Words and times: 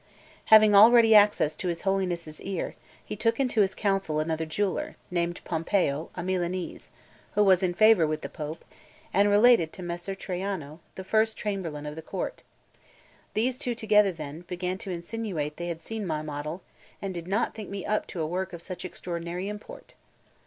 Having 0.45 0.73
already 0.73 1.13
access 1.13 1.55
to 1.55 1.67
his 1.67 1.83
Holiness' 1.83 2.41
ear, 2.41 2.73
he 3.05 3.15
took 3.15 3.39
into 3.39 3.61
his 3.61 3.75
counsel 3.75 4.19
another 4.19 4.47
jeweller, 4.47 4.95
named 5.11 5.41
Pompeo, 5.43 6.09
a 6.15 6.23
Milanese, 6.23 6.89
who 7.33 7.43
was 7.43 7.61
in 7.61 7.75
favour 7.75 8.07
with 8.07 8.21
the 8.21 8.27
Pope, 8.27 8.65
and 9.13 9.29
related 9.29 9.71
to 9.73 9.83
Messer 9.83 10.15
Traiano, 10.15 10.79
the 10.95 11.03
first 11.03 11.37
chamberlain 11.37 11.85
of 11.85 11.95
the 11.95 12.01
court; 12.01 12.41
these 13.35 13.59
two 13.59 13.75
together, 13.75 14.11
then, 14.11 14.41
began 14.47 14.79
to 14.79 14.89
insinuate 14.89 15.57
that 15.57 15.57
they 15.63 15.67
had 15.67 15.83
seen 15.83 16.07
my 16.07 16.23
model, 16.23 16.63
and 16.99 17.13
did 17.13 17.27
not 17.27 17.53
think 17.53 17.69
me 17.69 17.85
up 17.85 18.07
to 18.07 18.21
a 18.21 18.25
work 18.25 18.53
of 18.53 18.61
such 18.63 18.83
extraordinary 18.83 19.47
import. 19.49 19.93